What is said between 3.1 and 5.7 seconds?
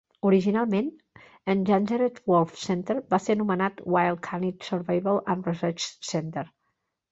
va ser anomenat Wild Canid Survival and